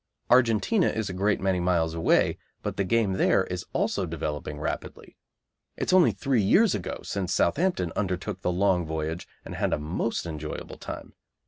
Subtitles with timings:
[0.31, 5.15] Argentina is a great many miles away, but the game there is also developing rapidly.
[5.77, 9.77] It is only three years ago since Southampton undertook the long voyage and had a
[9.77, 11.13] most enjoyable time.